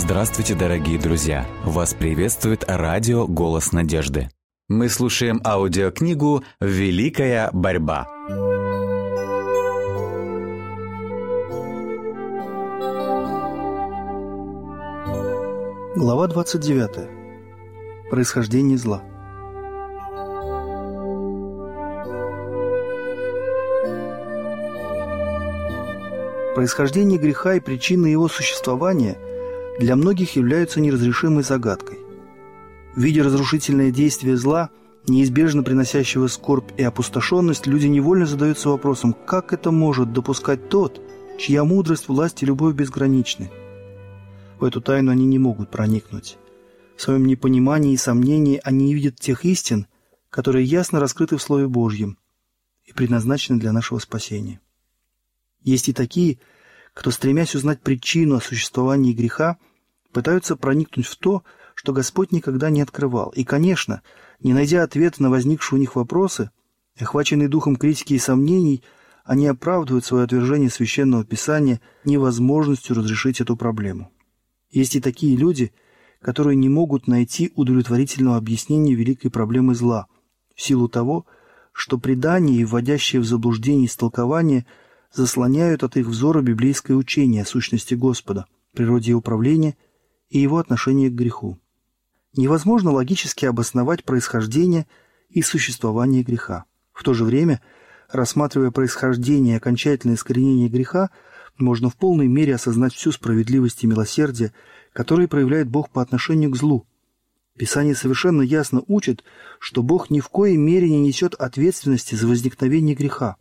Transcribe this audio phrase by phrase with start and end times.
[0.00, 1.44] Здравствуйте, дорогие друзья!
[1.64, 4.30] Вас приветствует радио «Голос надежды».
[4.68, 8.06] Мы слушаем аудиокнигу «Великая борьба».
[15.96, 18.08] Глава 29.
[18.08, 19.02] Происхождение зла.
[26.54, 29.18] Происхождение греха и причины его существования
[29.78, 31.98] для многих являются неразрешимой загадкой.
[32.96, 34.70] Видя разрушительное действие зла,
[35.06, 41.00] неизбежно приносящего скорбь и опустошенность, люди невольно задаются вопросом, как это может допускать тот,
[41.38, 43.50] чья мудрость, власть и любовь безграничны.
[44.58, 46.36] В эту тайну они не могут проникнуть.
[46.96, 49.86] В своем непонимании и сомнении они не видят тех истин,
[50.30, 52.18] которые ясно раскрыты в Слове Божьем
[52.84, 54.60] и предназначены для нашего спасения.
[55.62, 56.40] Есть и такие,
[56.94, 59.58] кто, стремясь узнать причину о существовании греха,
[60.18, 61.44] пытаются проникнуть в то,
[61.76, 63.28] что Господь никогда не открывал.
[63.36, 64.02] И, конечно,
[64.40, 66.50] не найдя ответа на возникшие у них вопросы,
[66.98, 68.82] охваченные духом критики и сомнений,
[69.24, 74.10] они оправдывают свое отвержение Священного Писания невозможностью разрешить эту проблему.
[74.72, 75.72] Есть и такие люди,
[76.20, 80.08] которые не могут найти удовлетворительного объяснения великой проблемы зла,
[80.56, 81.26] в силу того,
[81.70, 84.66] что предания и вводящие в заблуждение истолкования
[85.14, 89.76] заслоняют от их взора библейское учение о сущности Господа, природе управления
[90.28, 91.58] и его отношении к греху.
[92.36, 94.86] Невозможно логически обосновать происхождение
[95.30, 96.64] и существование греха.
[96.92, 97.60] В то же время,
[98.10, 101.10] рассматривая происхождение и окончательное искоренение греха,
[101.56, 104.52] можно в полной мере осознать всю справедливость и милосердие,
[104.92, 106.86] которые проявляет Бог по отношению к злу.
[107.58, 109.24] Писание совершенно ясно учит,
[109.58, 113.36] что Бог ни в коей мере не несет ответственности за возникновение греха.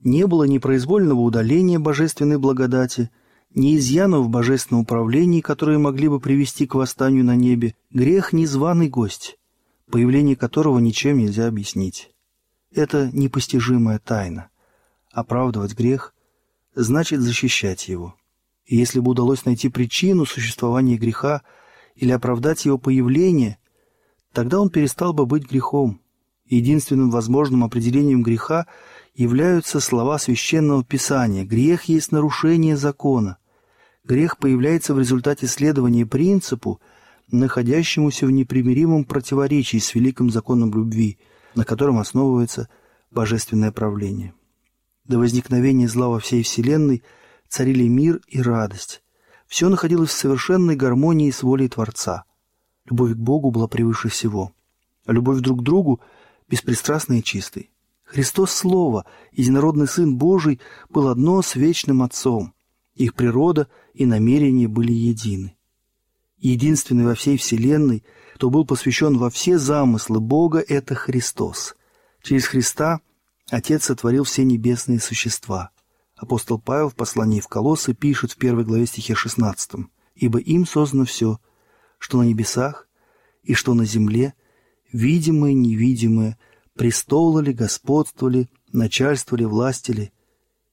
[0.00, 3.10] Не было ни произвольного удаления божественной благодати,
[3.56, 7.74] ни изъянов в божественном управлении, которые могли бы привести к восстанию на небе.
[7.90, 9.38] Грех– незваный гость,
[9.90, 12.10] появление которого ничем нельзя объяснить.
[12.70, 14.50] Это непостижимая тайна.
[15.10, 16.14] Оправдывать грех
[16.74, 18.14] значит защищать его.
[18.66, 21.40] И если бы удалось найти причину существования греха
[21.94, 23.56] или оправдать его появление,
[24.34, 26.02] тогда он перестал бы быть грехом.
[26.44, 28.66] Единственным возможным определением греха
[29.14, 33.38] являются слова Священного Писания «Грех есть нарушение закона».
[34.06, 36.80] Грех появляется в результате следования принципу,
[37.32, 41.18] находящемуся в непримиримом противоречии с великим законом любви,
[41.56, 42.68] на котором основывается
[43.10, 44.32] божественное правление.
[45.06, 47.02] До возникновения зла во всей Вселенной
[47.48, 49.02] царили мир и радость.
[49.48, 52.24] Все находилось в совершенной гармонии с волей Творца.
[52.88, 54.52] Любовь к Богу была превыше всего.
[55.04, 56.00] А любовь друг к другу–
[56.48, 57.70] беспристрастной и чистой.
[58.04, 62.52] Христос Слово, единородный Сын Божий, был одно с вечным Отцом.
[62.96, 65.56] Их природа и намерения были едины.
[66.38, 71.76] Единственный во всей Вселенной, кто был посвящен во все замыслы Бога, это Христос.
[72.22, 73.00] Через Христа
[73.50, 75.70] Отец сотворил все небесные существа.
[76.16, 81.04] Апостол Павел в послании в Колоссы пишет в первой главе стихе 16 «Ибо им создано
[81.04, 81.38] все,
[81.98, 82.88] что на небесах
[83.42, 84.34] и что на земле,
[84.90, 86.38] видимое невидимое,
[86.74, 89.36] престолы ли, господство ли, начальство.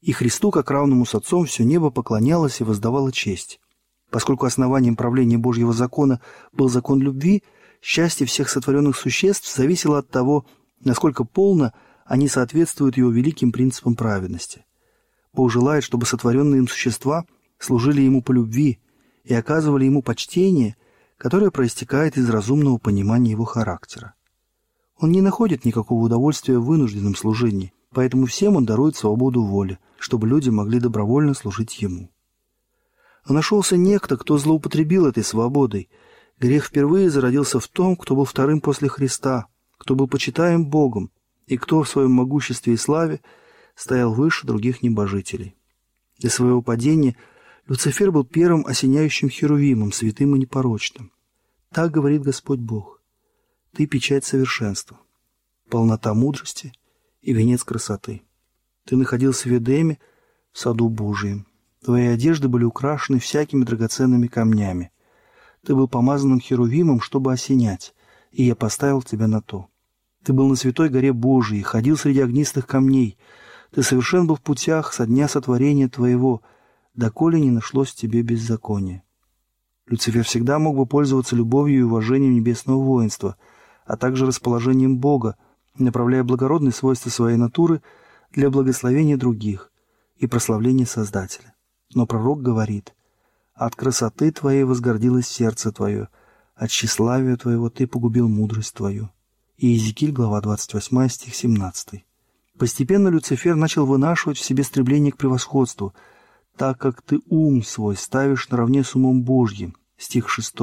[0.03, 3.62] И Христу, как равному с Отцом, все небо поклонялось и воздавало честь.
[4.09, 6.19] Поскольку основанием правления Божьего закона
[6.52, 7.41] был закон любви,
[7.81, 10.46] счастье всех сотворенных существ зависело от того,
[10.84, 11.72] насколько полно
[12.06, 14.66] они соответствуют его великим принципам праведности.
[15.31, 17.25] Бог желает, чтобы сотворенные им существа
[17.58, 18.80] служили ему по любви
[19.24, 20.75] и оказывали ему почтение,
[21.18, 24.16] которое проистекает из разумного понимания его характера.
[25.00, 30.28] Он не находит никакого удовольствия в вынужденном служении, поэтому всем он дарует свободу воли, чтобы
[30.28, 32.12] люди могли добровольно служить ему.
[33.25, 35.90] Но нашелся некто, кто злоупотребил этой свободой.
[36.41, 39.47] Грех впервые зародился в том, кто был вторым после Христа,
[39.78, 41.09] кто был почитаем Богом,
[41.47, 43.22] и кто в своем могуществе и славе
[43.76, 45.55] стоял выше других небожителей.
[46.17, 47.16] Для своего падения
[47.66, 51.14] Люцифер был первым осеняющим херувимом, святым и непорочным.
[51.72, 53.02] Так говорит Господь Бог.
[53.72, 54.99] Ты печать совершенства,
[55.70, 56.73] полнота мудрости
[57.22, 58.23] и венец красоты.
[58.85, 60.00] Ты находился в Эдеме,
[60.52, 61.47] в саду Божием.
[61.84, 64.91] Твои одежды были украшены всякими драгоценными камнями.
[65.66, 67.94] Ты был помазанным херувимом, чтобы осенять,
[68.32, 69.68] и я поставил тебя на то.
[70.24, 73.18] Ты был на святой горе Божией, ходил среди огнистых камней.
[73.72, 76.41] Ты совершен был в путях со дня сотворения твоего,
[76.94, 79.03] доколе не нашлось тебе беззакония.
[79.88, 83.35] Люцифер всегда мог бы пользоваться любовью и уважением небесного воинства,
[83.85, 85.35] а также расположением Бога,
[85.78, 87.82] направляя благородные свойства своей натуры
[88.34, 89.72] для благословения других
[90.18, 91.53] и прославления Создателя.
[91.94, 92.94] Но пророк говорит,
[93.53, 96.09] От красоты твоей возгордилось сердце твое,
[96.56, 99.09] от тщеславия твоего ты погубил мудрость твою».
[99.58, 102.03] Иезекииль, глава 28, стих 17.
[102.58, 105.94] Постепенно Люцифер начал вынашивать в себе стремление к превосходству,
[106.58, 110.56] так как ты ум свой ставишь наравне с умом Божьим, стих 6,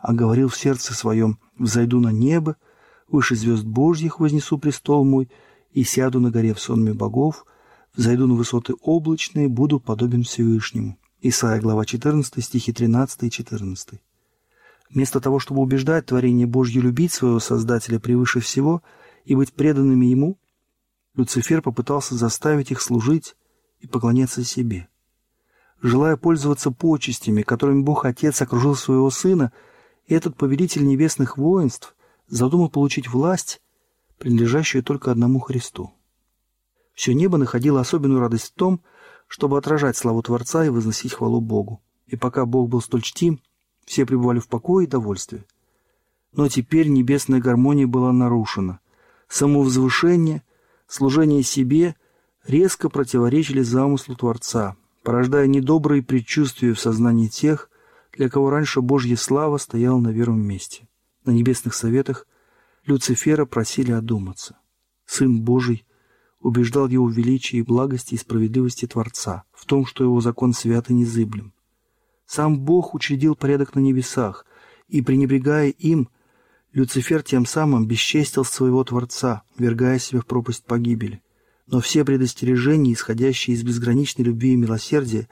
[0.00, 2.56] а говорил в сердце своем «взойду на небо,
[3.08, 5.28] выше звезд Божьих вознесу престол мой,
[5.72, 7.44] и сяду на горе в сонме богов,
[7.94, 10.98] взойду на высоты облачные, буду подобен Всевышнему».
[11.24, 14.00] Исайя, глава 14, стихи 13 и 14.
[14.90, 18.82] Вместо того, чтобы убеждать творение Божье любить своего Создателя превыше всего
[19.24, 20.36] и быть преданными Ему,
[21.14, 23.36] Люцифер попытался заставить их служить
[23.80, 24.88] и поклоняться себе.
[25.80, 29.52] Желая пользоваться почестями, которыми Бог Отец окружил своего Сына,
[30.08, 31.94] этот повелитель небесных воинств
[32.28, 33.62] задумал получить власть,
[34.22, 35.90] принадлежащую только одному Христу.
[36.94, 38.80] Все небо находило особенную радость в том,
[39.26, 41.82] чтобы отражать славу Творца и возносить хвалу Богу.
[42.06, 43.40] И пока Бог был столь чтим,
[43.84, 45.44] все пребывали в покое и довольстве.
[46.32, 48.78] Но теперь небесная гармония была нарушена.
[49.26, 50.44] Самовозвышение,
[50.86, 51.96] служение себе
[52.46, 57.68] резко противоречили замыслу Творца, порождая недобрые предчувствия в сознании тех,
[58.12, 60.86] для кого раньше Божья слава стояла на первом месте.
[61.24, 62.28] На небесных советах
[62.84, 64.58] Люцифера просили одуматься.
[65.06, 65.84] Сын Божий
[66.40, 70.94] убеждал его в величии, благости и справедливости Творца, в том, что его закон свят и
[70.94, 71.52] незыблем.
[72.26, 74.46] Сам Бог учредил порядок на небесах,
[74.88, 76.08] и, пренебрегая им,
[76.72, 81.22] Люцифер тем самым бесчестил своего Творца, вергая себя в пропасть погибели.
[81.66, 85.28] Но все предостережения, исходящие из безграничной любви и милосердия,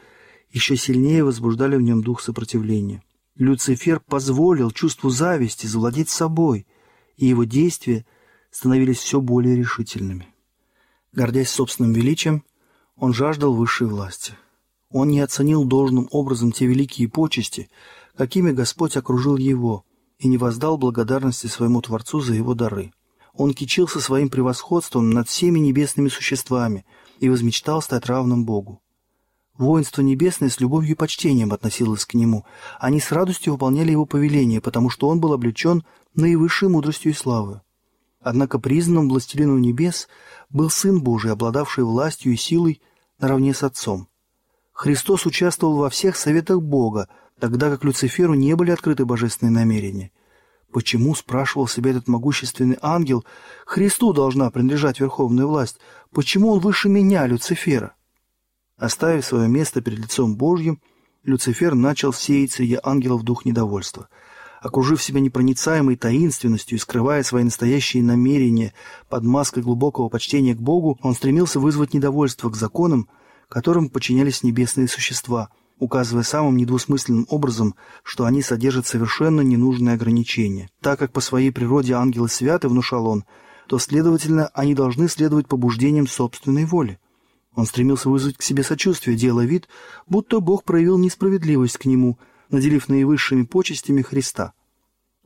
[0.50, 3.02] еще сильнее возбуждали в нем дух сопротивления.
[3.36, 6.66] Люцифер позволил чувству зависти завладеть собой,
[7.20, 8.06] и его действия
[8.50, 10.26] становились все более решительными.
[11.12, 12.44] Гордясь собственным величием,
[12.96, 14.32] он жаждал высшей власти.
[14.90, 17.68] Он не оценил должным образом те великие почести,
[18.16, 19.84] какими Господь окружил его,
[20.18, 22.92] и не воздал благодарности своему Творцу за его дары.
[23.34, 26.86] Он кичился своим превосходством над всеми небесными существами
[27.20, 28.82] и возмечтал стать равным Богу.
[29.60, 32.46] Воинство небесное с любовью и почтением относилось к нему.
[32.78, 35.84] Они с радостью выполняли его повеление, потому что он был облечен
[36.14, 37.60] наивысшей мудростью и славой.
[38.22, 40.08] Однако признанным властелином небес
[40.48, 42.80] был Сын Божий, обладавший властью и силой
[43.18, 44.08] наравне с Отцом.
[44.72, 47.08] Христос участвовал во всех советах Бога,
[47.38, 50.10] тогда как Люциферу не были открыты божественные намерения.
[50.72, 53.26] Почему, спрашивал себя этот могущественный ангел,
[53.66, 55.80] Христу должна принадлежать верховная власть?
[56.12, 57.92] Почему он выше меня, Люцифера?
[58.80, 60.80] Оставив свое место перед лицом Божьим,
[61.22, 64.08] Люцифер начал сеять среди ангелов дух недовольства–
[64.60, 68.72] окружив себя непроницаемой таинственностью и скрывая свои настоящие намерения
[69.08, 73.08] под маской глубокого почтения к Богу, он стремился вызвать недовольство к законам,
[73.48, 75.48] которым подчинялись небесные существа,
[75.78, 80.68] указывая самым недвусмысленным образом, что они содержат совершенно ненужные ограничения.
[80.80, 83.24] Так как по своей природе ангелы святы, внушал он,
[83.66, 86.98] то, следовательно, они должны следовать побуждениям собственной воли.
[87.60, 89.68] Он стремился вызвать к себе сочувствие, делая вид,
[90.06, 92.18] будто Бог проявил несправедливость к нему–
[92.50, 94.52] наделив наивысшими почестями Христа.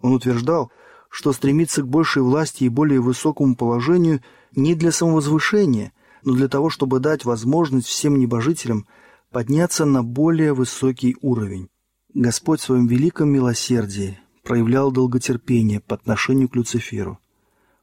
[0.00, 0.70] Он утверждал,
[1.08, 4.22] что стремится к большей власти и более высокому положению
[4.54, 5.92] не для самовозвышения,
[6.22, 8.86] но для того, чтобы дать возможность всем небожителям
[9.31, 11.69] подняться на более высокий уровень.
[12.12, 17.19] Господь в своем великом милосердии проявлял долготерпение по отношению к Люциферу.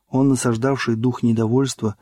[0.10, 1.96] Он, насаждавший дух недовольства,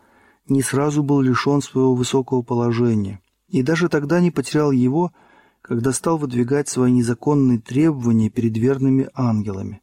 [0.49, 5.11] не сразу был лишен своего высокого положения, и даже тогда не потерял его–
[5.69, 9.81] когда стал выдвигать свои незаконные требования перед верными ангелами.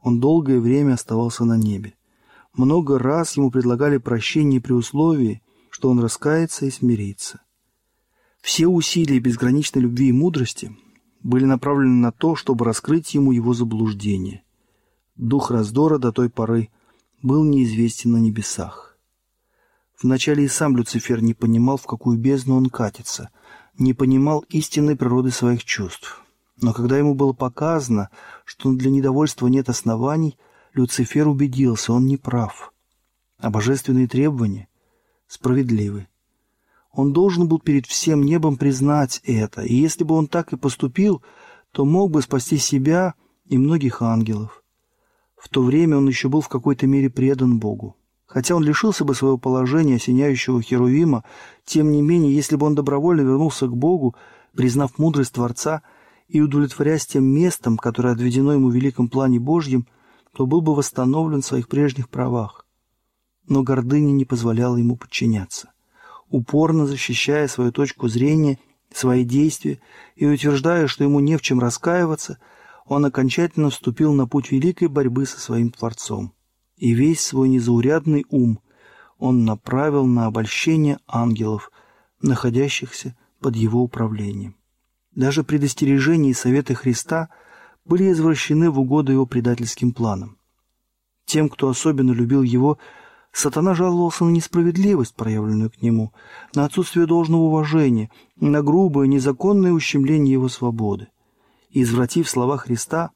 [0.00, 1.94] Он долгое время оставался на небе.
[2.54, 7.40] Много раз ему предлагали прощение при условии, что он раскается и смирится.
[8.42, 10.76] Все усилия безграничной любви и мудрости
[11.22, 14.42] были направлены на то, чтобы раскрыть ему его заблуждение.
[15.16, 16.68] Дух раздора до той поры
[17.22, 18.91] был неизвестен на небесах.
[20.02, 23.30] Вначале и сам Люцифер не понимал, в какую бездну он катится–
[23.78, 26.22] не понимал истинной природы своих чувств.
[26.60, 28.10] Но когда ему было показано,
[28.44, 30.38] что для недовольства нет оснований,
[30.74, 32.72] Люцифер убедился, он не прав.
[33.38, 34.68] А божественные требования
[35.26, 36.08] справедливы.
[36.92, 41.22] Он должен был перед всем небом признать это, и если бы он так и поступил,
[41.72, 43.14] то мог бы спасти себя
[43.46, 44.62] и многих ангелов.
[45.36, 47.96] В то время он еще был в какой-то мере предан Богу.
[48.32, 51.22] Хотя он лишился бы своего положения осеняющего Херувима,
[51.66, 54.16] тем не менее, если бы он добровольно вернулся к Богу,
[54.56, 55.82] признав мудрость Творца
[56.28, 59.86] и удовлетворяясь тем местом, которое отведено ему в великом плане Божьем,
[60.34, 62.64] то был бы восстановлен в своих прежних правах.
[63.48, 65.70] Но гордыня не позволяла ему подчиняться.
[66.30, 68.58] Упорно защищая свою точку зрения
[68.94, 69.78] свои действия
[70.16, 72.38] и утверждая, что ему не в чем раскаиваться,
[72.86, 76.32] он окончательно вступил на путь великой борьбы со своим Творцом.
[76.82, 78.58] И весь свой незаурядный ум
[79.16, 81.70] он направил на обольщение ангелов,
[82.20, 84.56] находящихся под его управлением.
[85.14, 87.28] Даже предостережения и советы Христа
[87.84, 90.38] были извращены в угоду его предательским планам.
[91.24, 92.78] Тем, кто особенно любил его,
[93.30, 96.12] сатана жаловался на несправедливость, проявленную к нему,
[96.56, 101.06] на отсутствие должного уважения, на грубое, незаконное ущемление его свободы.
[101.70, 103.12] И, извратив слова Христа,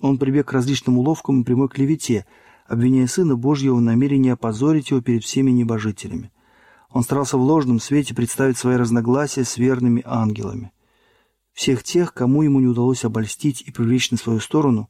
[0.00, 2.26] он прибег к различным уловкам и прямой клевете,
[2.66, 6.30] обвиняя Сына Божьего в намерении опозорить его перед всеми небожителями.
[6.90, 10.72] Он старался в ложном свете представить свои разногласия с верными ангелами.
[11.52, 14.88] Всех тех, кому ему не удалось обольстить и привлечь на свою сторону,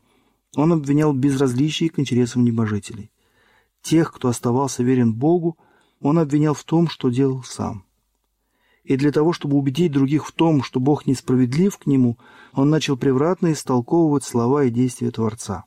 [0.57, 3.11] он обвинял в безразличии к интересам небожителей.
[3.83, 5.59] Тех, кто оставался верен Богу,
[6.01, 7.85] он обвинял в том, что делал сам.
[8.85, 12.19] И для того, чтобы убедить других в том, что Бог несправедлив к нему,
[12.53, 15.65] он начал превратно истолковывать слова и действия Творца.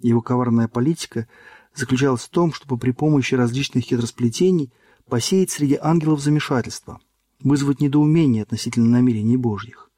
[0.00, 1.26] Его коварная политика
[1.74, 4.72] заключалась в том, чтобы при помощи различных хитросплетений
[5.08, 7.00] посеять среди ангелов замешательство,
[7.42, 9.90] вызвать недоумение относительно намерений Божьих.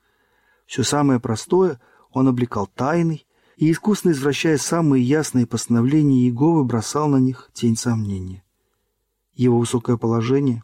[0.67, 1.81] Все самое простое
[2.13, 3.27] он облекал тайной
[3.57, 8.43] и, искусно извращая самые ясные постановления Иеговы, бросал на них тень сомнения.
[9.35, 10.63] Его высокое положение,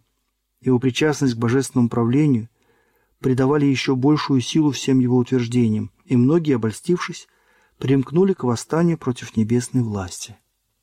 [0.60, 2.48] его причастность к божественному правлению
[3.20, 7.28] придавали еще большую силу всем его утверждениям, и многие, обольстившись,
[7.78, 10.36] примкнули к восстанию против небесной власти.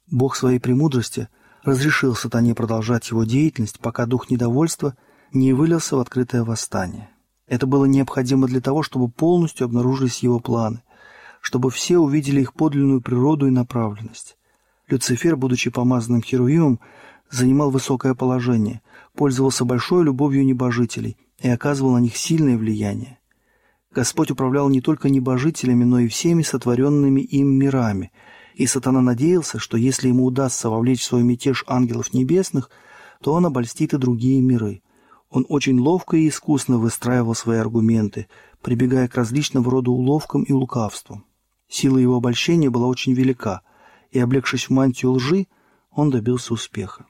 [0.10, 1.30] Бог своей премудрости
[1.64, 4.96] разрешил сатане продолжать его деятельность, пока дух недовольства
[5.32, 7.10] не вылился в открытое восстание.
[7.48, 10.82] Это было необходимо для того, чтобы полностью обнаружились его планы,
[11.42, 14.38] чтобы все увидели их подлинную природу и направленность.
[14.88, 16.80] Люцифер, будучи помазанным Херувимом,
[17.30, 18.82] занимал высокое положение,
[19.16, 23.20] пользовался большой любовью небожителей и оказывал на них сильное влияние.
[23.94, 28.12] Господь управлял не только небожителями, но и всеми сотворенными им мирами,
[28.56, 32.72] и сатана надеялся, что если ему удастся вовлечь в свой мятеж ангелов небесных,
[33.22, 34.82] то он обольстит и другие миры.
[35.30, 38.28] Он очень ловко и искусно выстраивал свои аргументы,
[38.62, 41.26] прибегая к различного рода уловкам и лукавствам.
[41.68, 43.62] Сила его обольщения была очень велика,
[44.12, 45.48] и, облегшись в мантию лжи,
[45.92, 47.06] он добился успеха.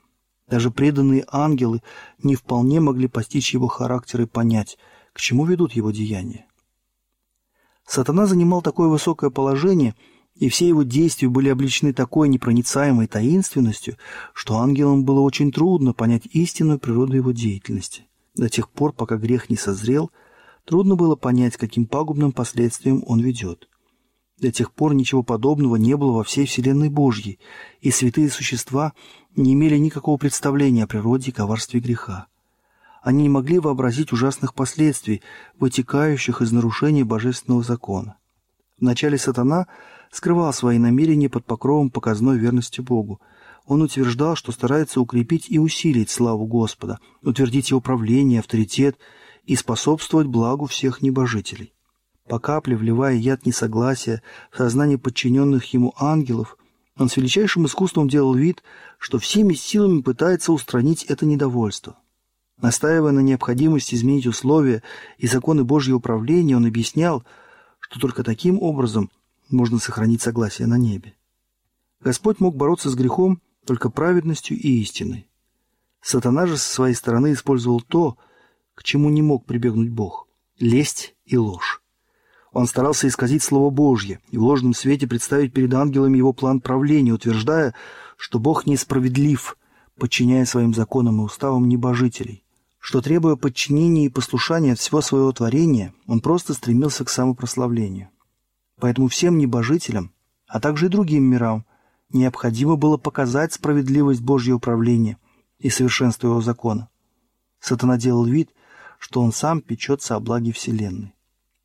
[0.49, 1.81] Даже преданные ангелы
[2.21, 4.77] не вполне могли постичь его характер и понять,
[5.13, 6.45] к чему ведут его деяния.
[7.85, 9.95] Сатана занимал такое высокое положение,
[10.35, 13.97] и все его действия были обличены такой непроницаемой таинственностью,
[14.33, 18.03] что ангелам было очень трудно понять истинную природу его деятельности.
[18.35, 20.11] До тех пор, пока грех не созрел,
[20.65, 23.67] трудно было понять, каким пагубным последствиям он ведет.
[24.39, 27.39] До тех пор ничего подобного не было во всей Вселенной Божьей,
[27.81, 28.93] и святые существа
[29.35, 32.27] не имели никакого представления о природе и коварстве греха.
[33.03, 35.21] Они не могли вообразить ужасных последствий,
[35.59, 38.17] вытекающих из нарушения божественного закона.
[38.79, 39.67] Вначале сатана
[40.11, 43.21] скрывал свои намерения под покровом показной верности Богу–
[43.65, 48.97] он утверждал, что старается укрепить и усилить славу Господа, утвердить его правление, авторитет
[49.45, 51.73] и способствовать благу всех небожителей.
[52.27, 56.57] По капле, вливая яд несогласия в сознание подчиненных ему ангелов,
[56.97, 58.63] он с величайшим искусством делал вид,
[58.97, 61.97] что всеми силами пытается устранить это недовольство.
[62.61, 64.83] Настаивая на необходимости изменить условия
[65.17, 67.23] и законы Божьего управления, он объяснял,
[67.79, 69.09] что только таким образом
[69.49, 71.15] можно сохранить согласие на небе.
[72.01, 75.27] Господь мог бороться с грехом только праведностью и истиной.
[76.01, 78.17] Сатана же со своей стороны использовал то,
[78.75, 80.27] к чему не мог прибегнуть Бог–
[80.59, 81.81] лесть и ложь.
[82.51, 87.11] Он старался исказить Слово Божье и в ложном свете представить перед ангелами его план правления,
[87.11, 87.73] утверждая,
[88.17, 89.57] что Бог несправедлив,
[89.97, 92.42] подчиняя своим законам и уставам небожителей,
[92.83, 98.09] что, требуя подчинения и послушания от всего своего творения, он просто стремился к самопрославлению.
[98.77, 100.11] Поэтому всем небожителям,
[100.47, 101.65] а также и другим мирам,
[102.09, 105.17] необходимо было показать справедливость Божьего управления
[105.59, 106.89] и совершенство его закона.
[107.61, 108.49] Сатана делал вид,
[108.99, 111.15] что он сам печется о благе Вселенной.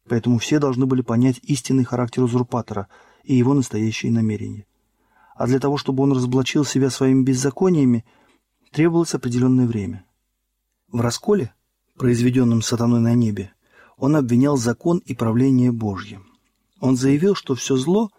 [0.09, 2.87] Поэтому все должны были понять истинный характер узурпатора
[3.25, 4.67] и его настоящие намерения.
[5.35, 8.05] А для того, чтобы он разоблачил себя своими беззакониями,
[8.71, 10.05] требовалось определенное время.
[10.91, 11.53] В расколе,
[11.99, 13.53] произведенном сатаной на небе,
[13.99, 16.23] он обвинял закон и правление Божье.
[16.81, 18.11] Он заявил, что все зло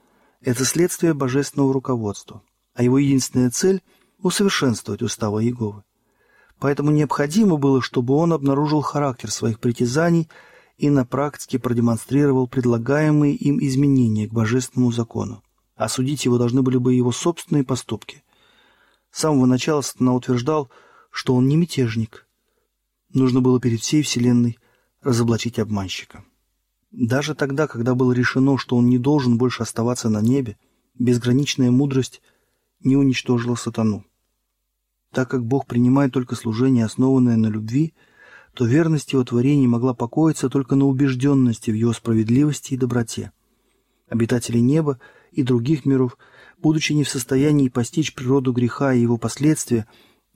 [0.41, 2.43] это следствие божественного руководства,
[2.75, 3.81] а его единственная цель–
[4.21, 5.83] усовершенствовать уставы Иеговы.
[6.59, 10.29] Поэтому необходимо было, чтобы он обнаружил характер своих притязаний
[10.77, 15.41] и на практике продемонстрировал предлагаемые им изменения к божественному закону.
[15.75, 18.23] Осудить его должны были бы его собственные поступки.
[19.09, 20.69] С самого начала Сатана утверждал,
[21.09, 22.27] что он не мятежник.
[23.13, 24.59] Нужно было перед всей Вселенной
[25.01, 26.23] разоблачить обманщика.
[26.91, 30.57] Даже тогда, когда было решено, что он не должен больше оставаться на небе,
[30.97, 32.21] безграничная мудрость
[32.83, 34.05] не уничтожила сатану.
[35.11, 37.93] Так как Бог принимает только служение, основанное на любви,
[38.53, 43.31] то верность его творений могла покоиться только на убежденности в его справедливости и доброте.
[44.07, 44.99] Обитатели неба
[45.31, 46.17] и других миров,
[46.57, 49.87] будучи не в состоянии постичь природу греха и его последствия,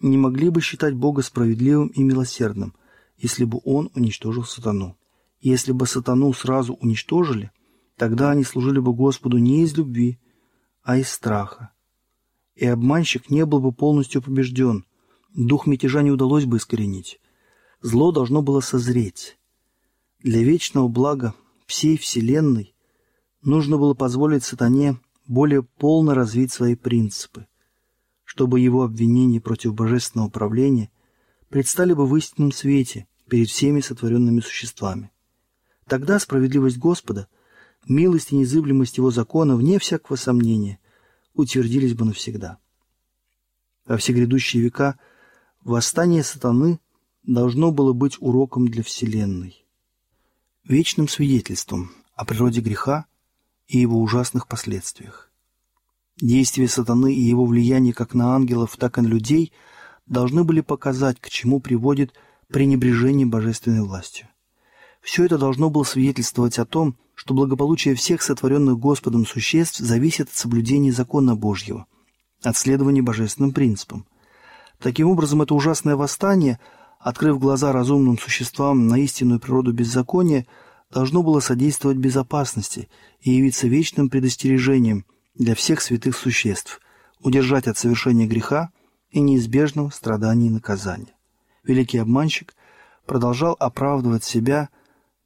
[0.04, 2.76] не могли бы считать Бога справедливым и милосердным,
[3.18, 4.98] если бы Он уничтожил сатану.
[5.40, 7.52] Если бы сатану сразу уничтожили,
[7.98, 10.20] тогда они служили бы Господу не из любви,
[10.84, 11.72] а из страха.
[12.56, 14.86] И обманщик не был бы полностью побежден,
[15.34, 17.20] дух мятежа не удалось бы искоренить.
[17.82, 19.38] Зло должно было созреть.
[20.22, 21.34] Для вечного блага
[21.66, 22.76] всей Вселенной
[23.42, 27.48] нужно было позволить сатане более полно развить свои принципы,
[28.34, 30.90] чтобы его обвинения против божественного правления
[31.50, 35.12] предстали бы в истинном свете перед всеми сотворенными существами.
[35.88, 37.28] Тогда справедливость Господа,
[37.88, 40.80] милость и незыблемость Его закона, вне всякого сомнения,
[41.36, 42.58] утвердились бы навсегда.
[43.86, 44.98] Во все грядущие века
[45.62, 46.80] восстание сатаны
[47.22, 49.64] должно было быть уроком для Вселенной,
[50.64, 53.06] вечным свидетельством о природе греха
[53.68, 55.32] и его ужасных последствиях.
[56.22, 59.52] Действия сатаны и его влияние как на ангелов, так и на людей
[60.06, 62.14] должны были показать, к чему приводит
[62.50, 64.28] пренебрежение божественной властью.
[65.02, 70.36] Все это должно было свидетельствовать о том, что благополучие всех сотворенных Господом существ зависит от
[70.36, 71.88] соблюдения закона Божьего,
[72.42, 74.06] от следования божественным принципам.
[74.80, 76.60] Таким образом, это ужасное восстание,
[77.00, 80.46] открыв глаза разумным существам на истинную природу беззакония,
[80.92, 82.88] должно было содействовать безопасности
[83.20, 86.80] и явиться вечным предостережением для всех святых существ,
[87.20, 88.70] удержать от совершения греха
[89.10, 91.16] и неизбежного страдания и наказания.
[91.64, 92.54] Великий обманщик
[93.06, 94.70] продолжал оправдывать себя–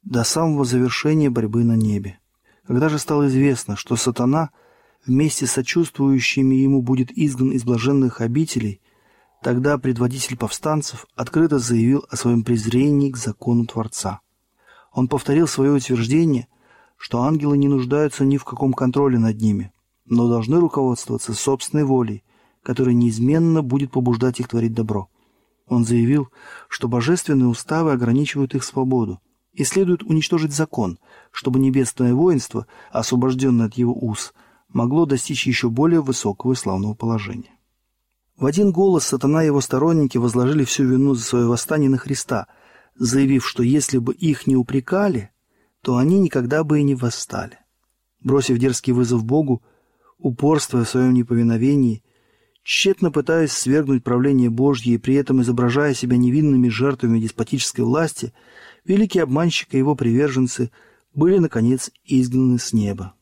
[0.08, 2.18] до самого завершения борьбы на небе.
[2.66, 4.50] Когда же стало известно, что сатана
[5.06, 8.80] вместе с сочувствующими ему будет изгнан из блаженных обителей,
[9.42, 14.20] тогда предводитель повстанцев открыто заявил о своем презрении к закону Творца.
[14.92, 16.48] Он повторил свое утверждение,
[16.96, 19.72] что ангелы не нуждаются ни в каком контроле над ними,
[20.08, 22.24] но должны руководствоваться собственной волей,
[22.62, 25.08] которая неизменно будет побуждать их творить добро.
[25.66, 26.28] Он заявил,
[26.68, 29.20] что божественные уставы ограничивают их свободу,
[29.52, 30.98] и следует уничтожить закон,
[31.30, 34.32] чтобы небесное воинство, освобожденное от его уз,
[34.68, 37.58] могло достичь еще более высокого и славного положения.
[38.36, 42.46] В один голос сатана и его сторонники возложили всю вину за свое восстание на Христа,
[42.94, 45.30] заявив, что если бы их не упрекали,
[45.82, 47.58] то они никогда бы и не восстали.
[48.22, 49.62] Бросив дерзкий вызов Богу,
[50.18, 52.02] упорствуя в своем неповиновении,
[52.62, 58.32] тщетно пытаясь свергнуть правление Божье и при этом изображая себя невинными жертвами деспотической власти–
[58.88, 60.70] великий обманщик и его приверженцы
[61.14, 63.14] были, наконец, изгнаны с неба.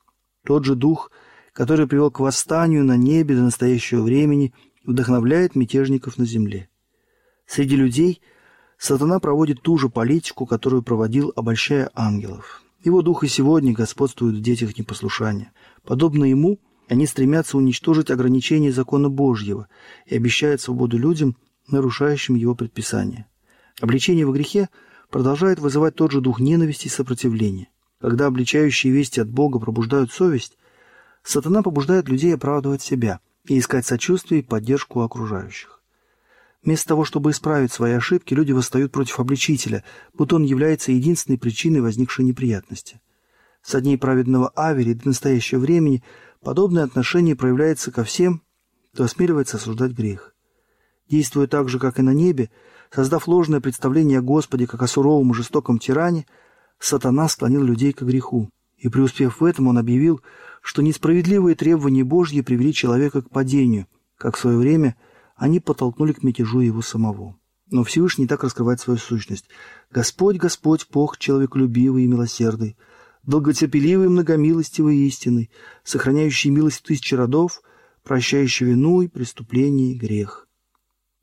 [0.44, 1.10] Тот же дух,
[1.52, 4.54] который привел к восстанию на небе до настоящего времени,
[4.84, 6.68] вдохновляет мятежников на земле.
[7.46, 8.22] Среди людей
[8.78, 12.62] сатана проводит ту же политику, которую проводил, обольщая ангелов.
[12.84, 15.52] Его дух и сегодня господствует в детях непослушания.
[15.84, 19.68] Подобно ему, они стремятся уничтожить ограничения закона Божьего
[20.06, 21.36] и обещают свободу людям,
[21.68, 23.26] нарушающим его предписания.
[23.80, 24.68] Обличение во грехе–
[25.10, 27.68] продолжает вызывать тот же дух ненависти и сопротивления.
[28.00, 30.58] Когда обличающие вести от Бога пробуждают совесть,
[31.22, 35.80] сатана побуждает людей оправдывать себя и искать сочувствие и поддержку окружающих.
[36.62, 41.80] Вместо того, чтобы исправить свои ошибки, люди восстают против обличителя, будто он является единственной причиной
[41.80, 43.00] возникшей неприятности.
[43.62, 46.02] Со дней праведного Авери до настоящего времени
[46.46, 48.40] подобное отношение проявляется ко всем,
[48.94, 50.32] кто осмеливается осуждать грех.
[51.10, 52.50] Действуя так же, как и на небе,
[52.94, 56.24] Создав ложное представление о Господе как о суровом и жестоком тиране,
[56.78, 58.48] сатана склонил людей к греху.
[58.76, 60.20] И преуспев в этом, он объявил,
[60.62, 64.94] что несправедливые требования Божьи привели человека к падению, как в свое время
[65.34, 67.36] они подтолкнули к мятежу его самого.
[67.72, 69.48] Но Всевышний так раскрывает свою сущность.
[69.90, 72.76] «Господь, Господь, Бог человеколюбивый и милосердный,
[73.26, 75.50] долготерпеливый и многомилостивый и истинный,
[75.84, 77.62] сохраняющий милость тысячи родов,
[78.02, 80.48] прощающий вину и преступление и грех».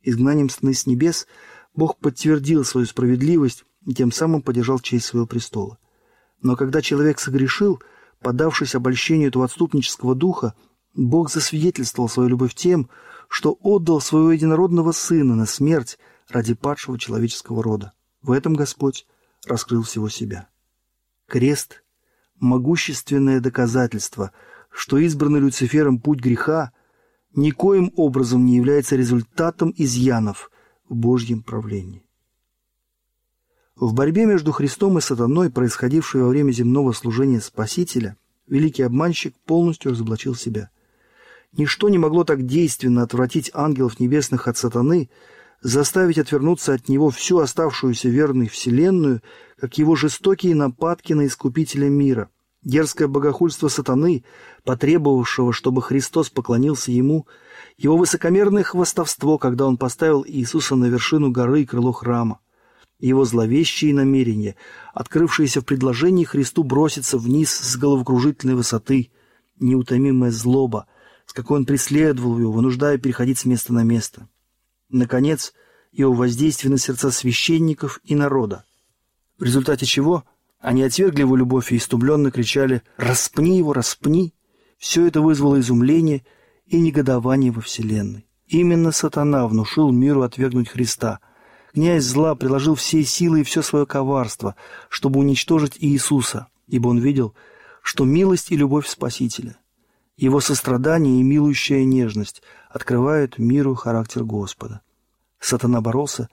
[0.02, 1.28] Изгнанием сны с небес–
[1.76, 5.78] Бог подтвердил свою справедливость и тем самым поддержал честь своего престола.
[6.42, 7.82] Но когда человек согрешил,
[8.22, 10.56] поддавшись обольщению этого отступнического духа,
[10.94, 12.90] Бог засвидетельствовал свою любовь тем,
[13.28, 15.98] что отдал своего единородного Сына на смерть
[16.30, 17.94] ради падшего человеческого рода.
[18.22, 19.08] В этом Господь
[19.46, 20.50] раскрыл всего себя.
[21.28, 21.83] Крест–
[22.44, 24.32] могущественное доказательство,
[24.70, 26.72] что избранный Люцифером путь греха
[27.36, 30.52] никоим образом не является результатом изъянов,
[30.90, 32.04] в Божьем правлении.
[33.76, 39.92] В борьбе между Христом и сатаной, происходившей во время земного служения Спасителя, великий обманщик полностью
[39.92, 40.70] разоблачил себя.
[41.54, 45.10] Ничто не могло так действенно отвратить ангелов небесных от сатаны,
[45.62, 49.22] заставить отвернуться от него всю оставшуюся верной вселенную,
[49.58, 52.30] как его жестокие нападки на Искупителя мира,
[52.64, 54.24] дерзкое богохульство сатаны,
[54.64, 57.28] потребовавшего, чтобы Христос поклонился ему,
[57.78, 62.40] его высокомерное хвастовство, когда он поставил Иисуса на вершину горы и крыло храма,
[63.00, 64.56] его зловещие намерения,
[64.94, 69.12] открывшиеся в предложении Христу броситься вниз с головокружительной высоты,
[69.60, 70.88] неутомимая злоба,
[71.26, 74.28] с какой он преследовал его, вынуждая переходить с места на место.
[74.90, 75.54] Наконец,
[75.92, 78.66] его воздействие на сердца священников и народа,
[79.38, 80.24] в результате чего
[80.64, 84.34] они отвергли его любовь и истумленно кричали «Распни его, распни!».
[84.78, 86.24] Все это вызвало изумление
[86.66, 88.26] и негодование во Вселенной.
[88.48, 91.20] Именно сатана внушил миру отвергнуть Христа.
[91.74, 94.56] Князь зла приложил все силы и все свое коварство,
[94.88, 97.36] чтобы уничтожить Иисуса, ибо он видел,
[97.82, 99.58] что милость и любовь Спасителя,
[100.16, 104.80] его сострадание и милующая нежность открывают миру характер Господа.
[105.42, 106.30] Сатана боролся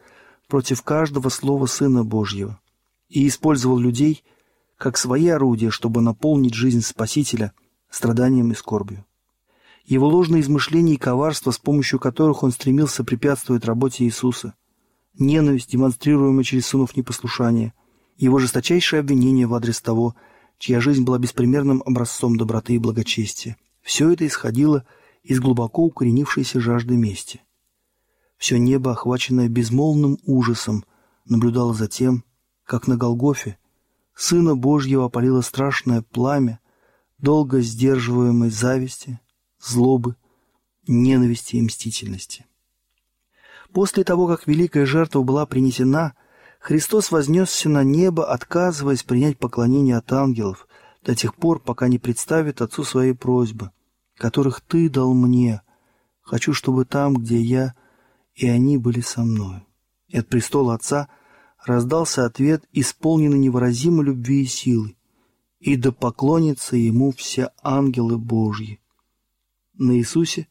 [0.46, 2.60] против каждого слова Сына Божьего
[3.10, 4.24] и использовал людей
[4.78, 7.52] как свои орудия, чтобы наполнить жизнь Спасителя
[7.90, 9.04] страданием и скорбью.
[9.84, 14.54] Его ложные измышления и коварство, с помощью которых он стремился препятствовать работе Иисуса,
[15.18, 17.74] ненависть, демонстрируемая через сынов непослушания,
[18.16, 20.14] его жесточайшее обвинение в адрес того,
[20.58, 23.56] чья жизнь была беспримерным образцом доброты и благочестия.
[23.82, 24.86] Все это исходило
[25.22, 27.40] из глубоко укоренившейся жажды мести.
[28.36, 30.84] Все небо, охваченное безмолвным ужасом,
[31.26, 32.24] наблюдало за тем,
[32.70, 33.58] как на Голгофе
[34.14, 36.60] Сына Божьего опалило страшное пламя,
[37.18, 39.18] долго сдерживаемой зависти,
[39.60, 40.14] злобы,
[40.86, 42.46] ненависти и мстительности.
[43.72, 46.14] После того, как великая жертва была принесена,
[46.60, 50.68] Христос вознесся на небо, отказываясь принять поклонение от ангелов
[51.02, 53.72] до тех пор, пока не представит Отцу свои просьбы,
[54.16, 55.62] которых Ты дал мне.
[56.22, 57.74] Хочу, чтобы там, где я,
[58.36, 59.66] и они были со мной.
[60.06, 61.08] И от престола Отца–
[61.64, 64.96] раздался ответ, исполненный невыразимой любви и силы,
[65.58, 68.80] «И да поклонятся ему все ангелы Божьи».
[69.74, 70.48] На Иисусе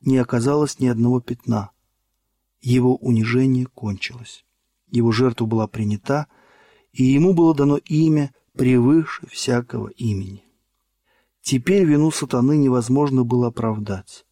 [0.00, 1.70] не оказалось ни одного пятна.
[2.60, 4.44] Его унижение кончилось.
[4.88, 6.26] Его жертва была принята,
[6.92, 10.44] и ему было дано имя превыше всякого имени.
[11.40, 14.24] Теперь вину сатаны невозможно было оправдать.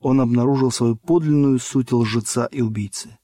[0.00, 3.18] Он обнаружил свою подлинную суть лжеца и убийцы.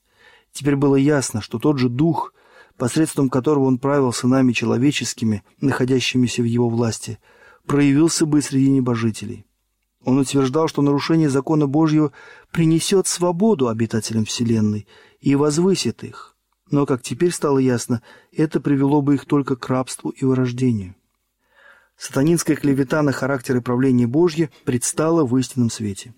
[0.53, 2.33] Теперь было ясно, что тот же дух,
[2.77, 7.19] посредством которого он правил сынами человеческими, находящимися в его власти,
[7.67, 9.47] проявился бы среди небожителей.
[10.05, 12.13] Он утверждал, что нарушение закона Божьего
[12.53, 14.87] принесет свободу обитателям Вселенной
[15.21, 16.37] и возвысит их.
[16.71, 20.95] Но, как теперь стало ясно, это привело бы их только к рабству и вырождению.
[21.97, 26.15] Сатанинская клевета на характер и правление Божье предстала в истинном свете.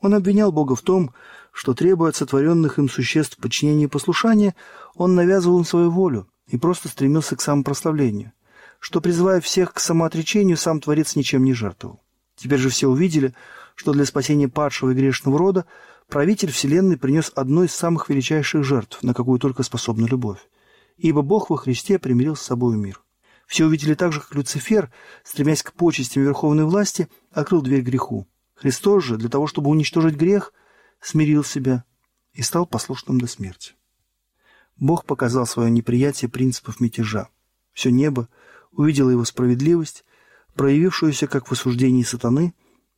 [0.00, 1.14] Он обвинял Бога в том,
[1.52, 4.54] что, требуя от сотворенных им существ подчинения и послушания,
[4.94, 8.32] он навязывал им свою волю и просто стремился к самопрославлению,
[8.78, 12.00] что, призывая всех к самоотречению, сам Творец ничем не жертвовал.
[12.36, 13.34] Теперь же все увидели,
[13.74, 15.66] что для спасения падшего и грешного рода
[16.08, 20.40] правитель Вселенной принес одну из самых величайших жертв, на какую только способна любовь.
[20.96, 23.00] Ибо Бог во Христе примирил с собой мир.
[23.46, 24.92] Все увидели так же, как Люцифер,
[25.24, 28.28] стремясь к почестям верховной власти, открыл дверь греху.
[28.54, 30.52] Христос же, для того, чтобы уничтожить грех,
[31.00, 31.84] смирил себя
[32.32, 33.72] и стал послушным до смерти.
[34.80, 37.28] Бог показал свое неприятие принципов мятежа.
[37.72, 38.28] Все небо
[38.72, 40.04] увидело его справедливость,
[40.54, 42.54] проявившуюся как в осуждении сатаны,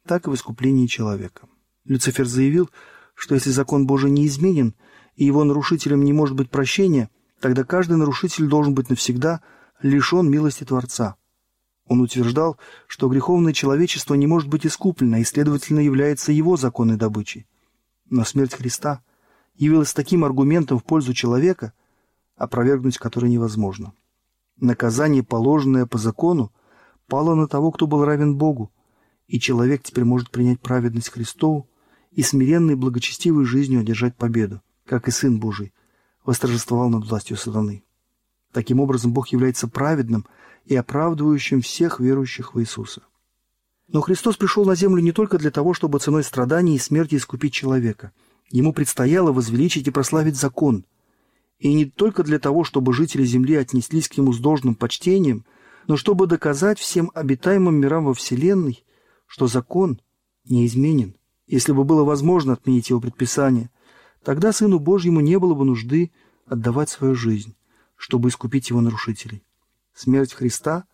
[0.07, 1.49] так и в искуплении человека.
[1.85, 2.71] Люцифер заявил,
[3.15, 4.75] что если закон Божий не изменен
[5.17, 9.43] и его нарушителем не может быть прощения, тогда каждый нарушитель должен быть навсегда
[9.83, 11.17] лишен милости Творца.
[11.87, 17.47] Он утверждал, что греховное человечество не может быть искуплено и, следовательно, является его законной добычей.
[18.09, 19.03] Но смерть Христа
[19.55, 21.73] явилась таким аргументом в пользу человека,
[22.37, 23.93] опровергнуть который невозможно.
[24.57, 26.53] Наказание, положенное по закону,
[27.07, 28.73] пало на того, кто был равен Богу,
[29.27, 31.69] и человек теперь может принять праведность Христову
[32.11, 35.73] и смиренной благочестивой жизнью одержать победу, как и Сын Божий
[36.25, 37.85] восторжествовал над властью сатаны.
[38.53, 40.27] Таким образом, Бог является праведным
[40.65, 43.03] и оправдывающим всех верующих в Иисуса.
[43.89, 47.53] Но Христос пришел на землю не только для того, чтобы ценой страданий и смерти искупить
[47.53, 48.13] человека.
[48.53, 50.85] Ему предстояло возвеличить и прославить закон.
[51.59, 55.45] И не только для того, чтобы жители земли отнеслись к нему с должным почтением,
[55.89, 58.85] но чтобы доказать всем обитаемым мирам во Вселенной,
[59.27, 60.01] что закон
[60.45, 61.17] неизменен.
[61.49, 63.69] Если бы было возможно отменить его предписание,
[64.23, 66.13] тогда Сыну Божьему не было бы нужды
[66.47, 67.57] отдавать свою жизнь
[68.03, 69.45] чтобы искупить его нарушителей.
[69.95, 70.87] Смерть Христа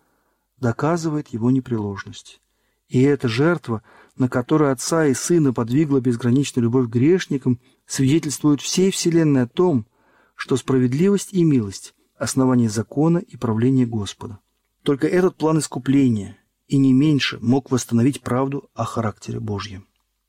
[0.57, 2.39] доказывает его непреложность.
[2.87, 3.81] И эта жертва,
[4.19, 9.87] на которую Отца и Сына подвигла безграничная любовь к грешникам, свидетельствует всей Вселенной о том,
[10.35, 14.39] что справедливость и милость– основание закона и правления Господа.
[14.83, 19.87] Только этот план искупления и не меньше мог восстановить правду о характере Божьем.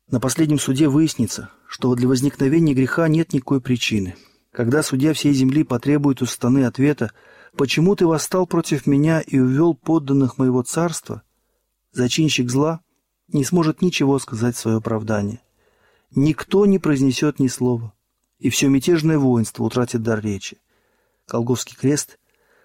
[0.09, 4.15] На последнем суде выяснится, что для возникновения греха нет никакой причины.
[4.53, 7.13] Когда судья всей земли потребует у станы ответа
[7.57, 11.23] «Почему ты восстал против меня и увел подданных моего царства?»,
[11.93, 12.81] зачинщик зла
[13.33, 15.41] не сможет ничего сказать в свое оправдание.
[16.15, 17.93] Никто не произнесет ни слова,
[18.39, 20.59] и все мятежное воинство утратит дар речи.
[21.27, 22.19] Колговский крест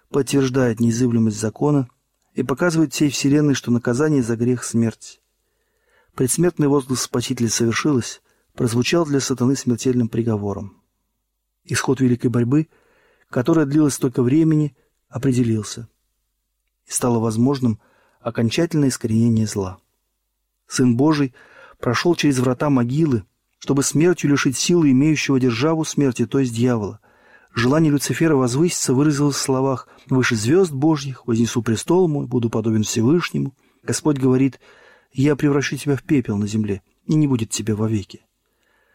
[0.09, 1.87] подтверждает неизывлемость закона
[2.33, 5.21] и показывает всей вселенной, что наказание за грех— смерть.
[6.15, 8.21] Предсмертный возглас Спасителя совершилось,
[8.53, 10.81] прозвучал для сатаны смертельным приговором.
[11.65, 12.67] Исход великой борьбы,
[13.29, 14.75] которая длилась столько времени,
[15.09, 15.89] определился.
[16.85, 17.79] И стало возможным
[18.21, 19.79] окончательное искоренение зла.
[20.67, 21.33] Сын Божий
[21.79, 23.23] прошел через врата могилы,
[23.59, 26.99] чтобы смертью лишить силы имеющего державу смерти, то есть дьявола.
[27.53, 33.55] Желание Люцифера возвыситься выразилось в словах «Выше звезд Божьих, вознесу престол мой, буду подобен Всевышнему».
[33.81, 34.59] Господь говорит
[35.13, 38.25] «Я превращу тебя в пепел на земле, и не будет тебя вовеки».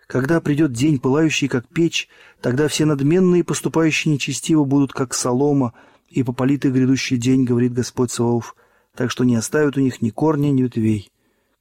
[0.06, 2.08] Когда придет день, пылающий, как печь,
[2.42, 5.72] тогда все надменные, поступающие нечестиво, будут, как солома,
[6.08, 8.56] и пополитый грядущий день, говорит Господь Саваоф,
[8.94, 11.10] так что не оставят у них ни корня, ни ветвей.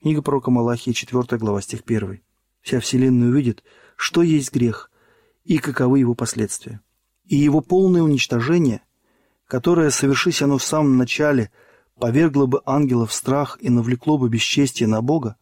[0.01, 2.21] Книга пророка Малахии, 4 глава, стих 1.
[2.61, 3.63] Вся вселенная увидит,
[3.95, 4.91] что есть грех
[5.43, 6.81] и каковы его последствия.
[7.25, 8.81] И его полное уничтожение,
[9.45, 11.51] которое, совершись оно в самом начале,
[11.99, 15.35] повергло бы ангелов в страх и навлекло бы бесчестие на Бога,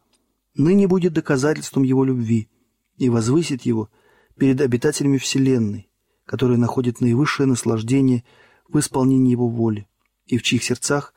[0.54, 2.48] ныне будет доказательством его любви–
[2.98, 3.88] и возвысит его
[4.36, 5.88] перед обитателями Вселенной,
[6.26, 8.24] которые находят наивысшее наслаждение
[8.68, 9.88] в исполнении его воли
[10.26, 11.14] и в чьих сердцах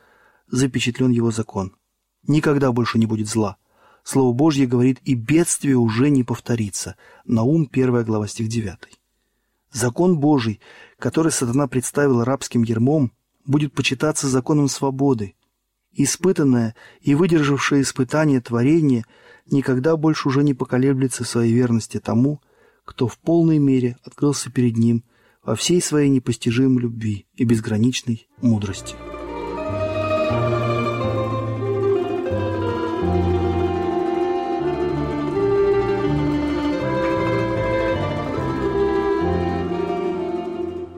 [0.47, 1.75] запечатлен его закон.
[2.27, 3.57] Никогда больше не будет зла.
[4.03, 6.95] Слово Божье говорит, и бедствие уже не повторится.
[7.25, 8.77] Наум, 1 глава, стих 9.
[9.71, 10.60] Закон Божий,
[10.97, 13.12] который сатана представил рабским ермом,
[13.45, 15.36] будет почитаться законом свободы.
[15.93, 19.05] Испытанное и выдержавшее испытание творение–
[19.51, 22.41] никогда больше уже не поколеблется в своей верности тому,
[22.86, 25.03] кто в полной мере открылся перед ним
[25.43, 28.95] во всей своей непостижимой любви и безграничной мудрости.